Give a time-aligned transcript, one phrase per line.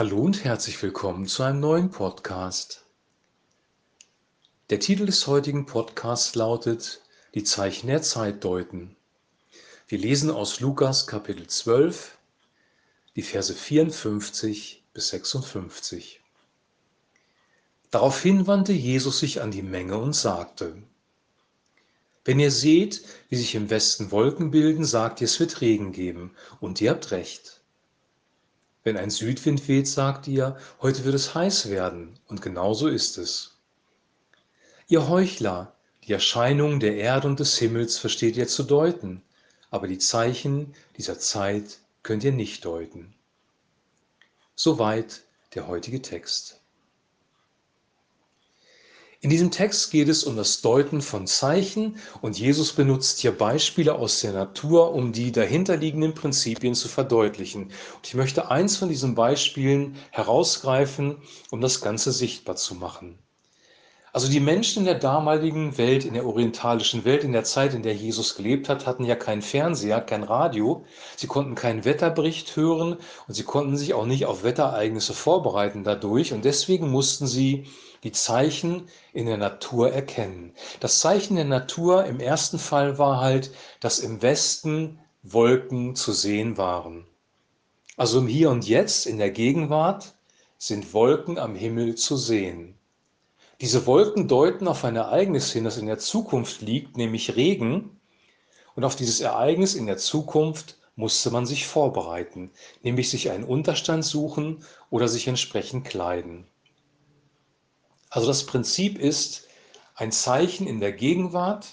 [0.00, 2.86] Hallo und herzlich willkommen zu einem neuen Podcast.
[4.70, 7.02] Der Titel des heutigen Podcasts lautet
[7.34, 8.96] Die Zeichen der Zeit deuten.
[9.88, 12.16] Wir lesen aus Lukas Kapitel 12,
[13.14, 16.22] die Verse 54 bis 56.
[17.90, 20.82] Daraufhin wandte Jesus sich an die Menge und sagte,
[22.24, 26.34] Wenn ihr seht, wie sich im Westen Wolken bilden, sagt ihr, es wird Regen geben,
[26.58, 27.59] und ihr habt recht.
[28.82, 33.18] Wenn ein Südwind weht, sagt ihr, heute wird es heiß werden, und genau so ist
[33.18, 33.58] es.
[34.88, 35.74] Ihr Heuchler,
[36.04, 39.22] die Erscheinungen der Erde und des Himmels versteht ihr zu deuten,
[39.70, 43.14] aber die Zeichen dieser Zeit könnt ihr nicht deuten.
[44.54, 45.22] Soweit
[45.54, 46.59] der heutige Text.
[49.22, 53.94] In diesem Text geht es um das Deuten von Zeichen und Jesus benutzt hier Beispiele
[53.94, 57.64] aus der Natur, um die dahinterliegenden Prinzipien zu verdeutlichen.
[57.64, 61.18] Und ich möchte eins von diesen Beispielen herausgreifen,
[61.50, 63.18] um das Ganze sichtbar zu machen.
[64.12, 67.84] Also die Menschen in der damaligen Welt, in der orientalischen Welt, in der Zeit, in
[67.84, 70.84] der Jesus gelebt hat, hatten ja keinen Fernseher, kein Radio.
[71.16, 72.96] Sie konnten keinen Wetterbericht hören
[73.28, 76.32] und sie konnten sich auch nicht auf Wetterereignisse vorbereiten dadurch.
[76.32, 77.66] Und deswegen mussten sie
[78.02, 80.54] die Zeichen in der Natur erkennen.
[80.80, 86.56] Das Zeichen der Natur im ersten Fall war halt, dass im Westen Wolken zu sehen
[86.56, 87.06] waren.
[87.96, 90.14] Also im Hier und Jetzt, in der Gegenwart,
[90.58, 92.79] sind Wolken am Himmel zu sehen.
[93.60, 98.00] Diese Wolken deuten auf ein Ereignis hin, das in der Zukunft liegt, nämlich Regen.
[98.74, 102.50] Und auf dieses Ereignis in der Zukunft musste man sich vorbereiten,
[102.82, 106.46] nämlich sich einen Unterstand suchen oder sich entsprechend kleiden.
[108.08, 109.46] Also das Prinzip ist,
[109.94, 111.66] ein Zeichen in der Gegenwart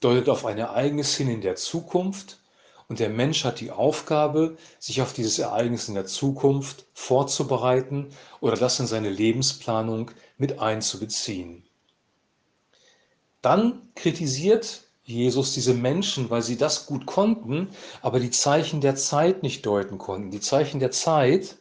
[0.00, 2.41] deutet auf ein Ereignis hin in der Zukunft
[2.92, 8.10] und der Mensch hat die Aufgabe, sich auf dieses Ereignis in der Zukunft vorzubereiten
[8.42, 11.64] oder das in seine Lebensplanung mit einzubeziehen.
[13.40, 17.70] Dann kritisiert Jesus diese Menschen, weil sie das gut konnten,
[18.02, 20.30] aber die Zeichen der Zeit nicht deuten konnten.
[20.30, 21.56] Die Zeichen der Zeit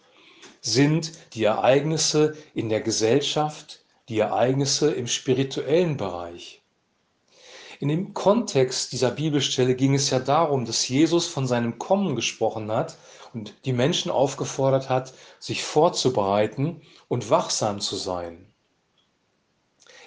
[0.59, 6.60] sind die Ereignisse in der Gesellschaft, die Ereignisse im spirituellen Bereich.
[7.81, 12.71] In dem Kontext dieser Bibelstelle ging es ja darum, dass Jesus von seinem Kommen gesprochen
[12.71, 12.95] hat
[13.33, 18.45] und die Menschen aufgefordert hat, sich vorzubereiten und wachsam zu sein.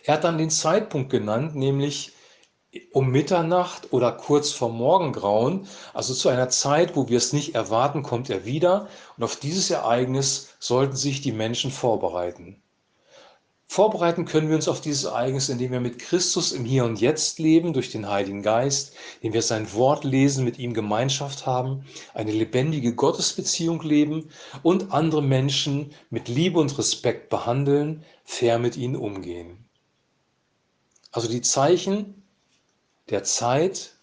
[0.05, 2.13] Er hat dann den Zeitpunkt genannt, nämlich
[2.93, 8.05] um Mitternacht oder kurz vor Morgengrauen, also zu einer Zeit, wo wir es nicht erwarten,
[8.05, 8.87] kommt er wieder.
[9.17, 12.63] Und auf dieses Ereignis sollten sich die Menschen vorbereiten.
[13.75, 17.41] Vorbereiten können wir uns auf dieses Ereignis, indem wir mit Christus im Hier und Jetzt
[17.41, 21.85] leben, durch den Heiligen Geist, indem wir sein Wort lesen, mit ihm Gemeinschaft haben,
[22.15, 24.29] eine lebendige Gottesbeziehung leben
[24.63, 29.65] und andere Menschen mit Liebe und Respekt behandeln, fair mit ihnen umgehen.
[31.11, 32.23] Also die Zeichen
[33.11, 33.97] der Zeit,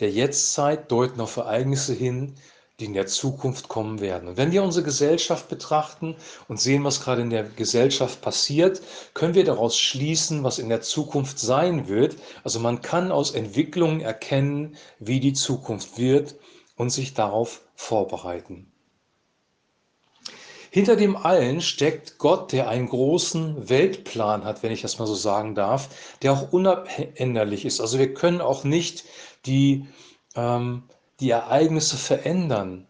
[0.00, 2.36] der Jetztzeit deuten auf Ereignisse hin,
[2.78, 4.28] die in der Zukunft kommen werden.
[4.28, 6.14] Und wenn wir unsere Gesellschaft betrachten
[6.46, 8.82] und sehen, was gerade in der Gesellschaft passiert,
[9.14, 12.16] können wir daraus schließen, was in der Zukunft sein wird.
[12.44, 16.34] Also man kann aus Entwicklungen erkennen, wie die Zukunft wird
[16.76, 18.70] und sich darauf vorbereiten.
[20.70, 25.14] Hinter dem allen steckt Gott, der einen großen Weltplan hat, wenn ich das mal so
[25.14, 25.88] sagen darf,
[26.20, 27.80] der auch unabänderlich ist.
[27.80, 29.04] Also wir können auch nicht
[29.46, 29.86] die,
[30.34, 30.82] ähm,
[31.20, 32.86] die Ereignisse verändern.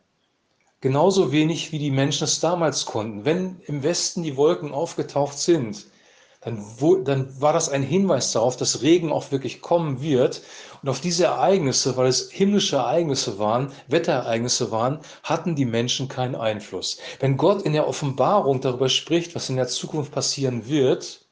[0.80, 3.24] Genauso wenig wie die Menschen es damals konnten.
[3.24, 5.86] Wenn im Westen die Wolken aufgetaucht sind,
[6.42, 10.42] dann, wo, dann war das ein Hinweis darauf, dass Regen auch wirklich kommen wird.
[10.82, 16.36] Und auf diese Ereignisse, weil es himmlische Ereignisse waren, Wetterereignisse waren, hatten die Menschen keinen
[16.36, 16.98] Einfluss.
[17.18, 21.26] Wenn Gott in der Offenbarung darüber spricht, was in der Zukunft passieren wird,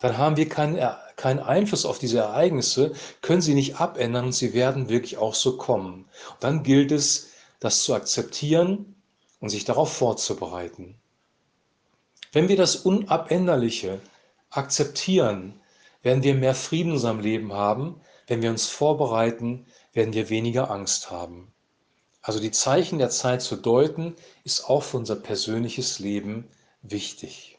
[0.00, 0.76] dann haben wir keinen,
[1.16, 2.92] keinen Einfluss auf diese Ereignisse,
[3.22, 6.06] können sie nicht abändern und sie werden wirklich auch so kommen.
[6.32, 7.30] Und dann gilt es,
[7.60, 8.94] das zu akzeptieren
[9.40, 10.96] und sich darauf vorzubereiten.
[12.32, 14.00] Wenn wir das Unabänderliche
[14.50, 15.60] akzeptieren,
[16.02, 18.00] werden wir mehr Frieden in unserem Leben haben.
[18.26, 21.52] Wenn wir uns vorbereiten, werden wir weniger Angst haben.
[22.22, 26.48] Also die Zeichen der Zeit zu deuten, ist auch für unser persönliches Leben
[26.82, 27.53] wichtig.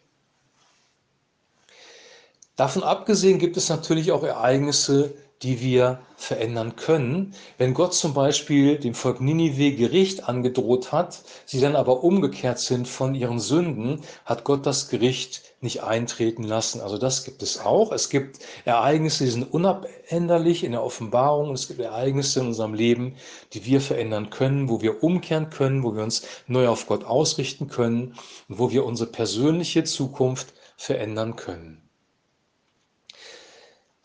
[2.56, 7.36] Davon abgesehen gibt es natürlich auch Ereignisse, die wir verändern können.
[7.57, 12.88] Wenn Gott zum Beispiel dem Volk Ninive Gericht angedroht hat, sie dann aber umgekehrt sind
[12.88, 16.80] von ihren Sünden, hat Gott das Gericht nicht eintreten lassen.
[16.80, 17.92] Also das gibt es auch.
[17.92, 21.51] Es gibt Ereignisse, die sind unabänderlich in der Offenbarung.
[21.51, 23.18] Es gibt Ereignisse in unserem Leben,
[23.51, 27.68] die wir verändern können, wo wir umkehren können, wo wir uns neu auf Gott ausrichten
[27.68, 28.16] können
[28.48, 31.85] und wo wir unsere persönliche Zukunft verändern können.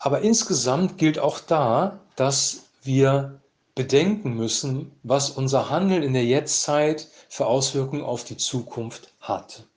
[0.03, 3.39] Aber insgesamt gilt auch da, dass wir
[3.75, 9.67] bedenken müssen, was unser Handeln in der Jetztzeit für Auswirkungen auf die Zukunft hat.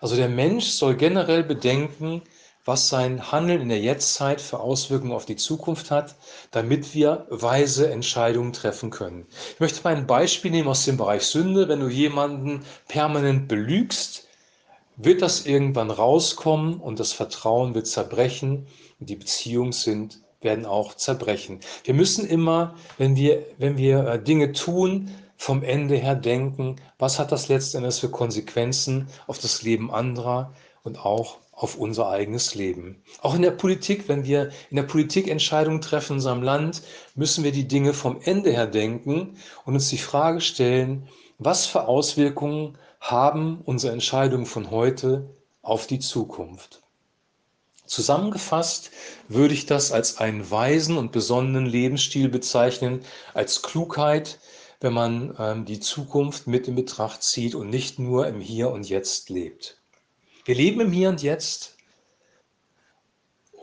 [0.00, 2.22] Also der Mensch soll generell bedenken,
[2.64, 6.14] was sein Handeln in der Jetztzeit für Auswirkungen auf die Zukunft hat,
[6.52, 9.26] damit wir weise Entscheidungen treffen können.
[9.54, 11.68] Ich möchte mal ein Beispiel nehmen aus dem Bereich Sünde.
[11.68, 14.28] Wenn du jemanden permanent belügst,
[14.96, 18.66] wird das irgendwann rauskommen und das Vertrauen wird zerbrechen
[19.00, 21.60] und die Beziehungen sind, werden auch zerbrechen.
[21.84, 27.18] Wir müssen immer, wenn wir, wenn wir äh, Dinge tun, vom Ende her denken, was
[27.18, 30.52] hat das letztendlich für Konsequenzen auf das Leben anderer
[30.84, 33.02] und auch auf unser eigenes Leben.
[33.20, 36.82] Auch in der Politik, wenn wir in der Politik Entscheidungen treffen in unserem Land,
[37.14, 41.08] müssen wir die Dinge vom Ende her denken und uns die Frage stellen,
[41.44, 45.28] was für Auswirkungen haben unsere Entscheidungen von heute
[45.62, 46.82] auf die Zukunft.
[47.86, 48.90] Zusammengefasst
[49.28, 53.04] würde ich das als einen weisen und besonnenen Lebensstil bezeichnen,
[53.34, 54.38] als Klugheit,
[54.80, 58.88] wenn man ähm, die Zukunft mit in Betracht zieht und nicht nur im Hier und
[58.88, 59.80] Jetzt lebt.
[60.44, 61.76] Wir leben im Hier und Jetzt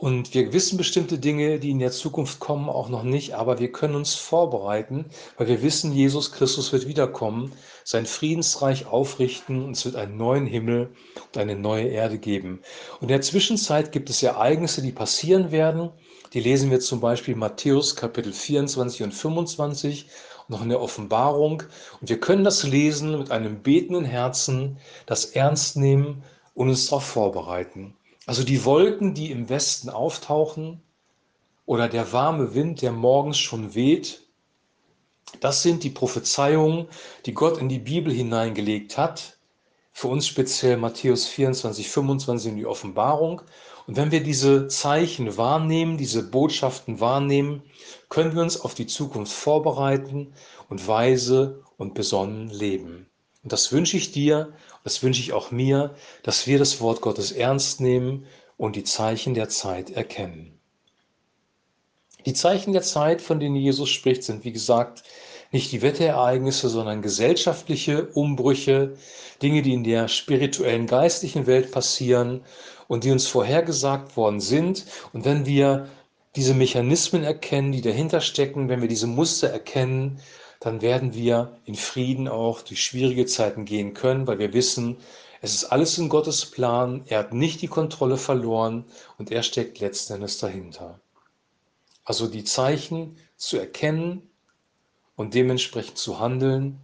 [0.00, 3.70] und wir wissen bestimmte Dinge, die in der Zukunft kommen, auch noch nicht, aber wir
[3.70, 5.04] können uns vorbereiten,
[5.36, 7.52] weil wir wissen, Jesus Christus wird wiederkommen,
[7.84, 10.88] sein Friedensreich aufrichten und es wird einen neuen Himmel
[11.26, 12.62] und eine neue Erde geben.
[12.94, 15.90] Und in der Zwischenzeit gibt es Ereignisse, die passieren werden.
[16.32, 20.08] Die lesen wir zum Beispiel Matthäus Kapitel 24 und 25
[20.48, 21.62] noch in der Offenbarung.
[22.00, 26.24] Und wir können das lesen mit einem betenden Herzen, das ernst nehmen
[26.54, 27.94] und uns darauf vorbereiten.
[28.30, 30.80] Also die Wolken, die im Westen auftauchen
[31.66, 34.22] oder der warme Wind, der morgens schon weht,
[35.40, 36.86] das sind die Prophezeiungen,
[37.26, 39.36] die Gott in die Bibel hineingelegt hat.
[39.92, 43.42] Für uns speziell Matthäus 24, 25 in die Offenbarung.
[43.88, 47.64] Und wenn wir diese Zeichen wahrnehmen, diese Botschaften wahrnehmen,
[48.10, 50.34] können wir uns auf die Zukunft vorbereiten
[50.68, 53.09] und weise und besonnen leben.
[53.42, 54.52] Und das wünsche ich dir,
[54.84, 58.26] das wünsche ich auch mir, dass wir das Wort Gottes ernst nehmen
[58.56, 60.58] und die Zeichen der Zeit erkennen.
[62.26, 65.04] Die Zeichen der Zeit, von denen Jesus spricht, sind wie gesagt
[65.52, 68.96] nicht die Wetterereignisse, sondern gesellschaftliche Umbrüche,
[69.42, 72.42] Dinge, die in der spirituellen, geistlichen Welt passieren
[72.88, 74.84] und die uns vorhergesagt worden sind.
[75.12, 75.88] Und wenn wir
[76.36, 80.20] diese Mechanismen erkennen, die dahinter stecken, wenn wir diese Muster erkennen,
[80.60, 84.98] dann werden wir in Frieden auch durch schwierige Zeiten gehen können, weil wir wissen,
[85.40, 88.84] es ist alles in Gottes Plan, er hat nicht die Kontrolle verloren
[89.16, 91.00] und er steckt letzten Endes dahinter.
[92.04, 94.28] Also die Zeichen zu erkennen
[95.16, 96.78] und dementsprechend zu handeln,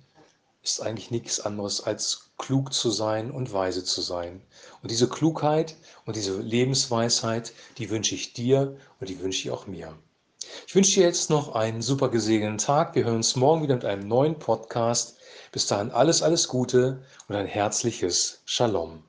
[0.62, 4.42] ist eigentlich nichts anderes als klug zu sein und weise zu sein.
[4.82, 5.76] Und diese Klugheit
[6.06, 9.96] und diese Lebensweisheit, die wünsche ich dir und die wünsche ich auch mir.
[10.66, 12.94] Ich wünsche dir jetzt noch einen super gesegneten Tag.
[12.94, 15.16] Wir hören uns morgen wieder mit einem neuen Podcast.
[15.52, 19.02] Bis dahin alles, alles Gute und ein herzliches Shalom.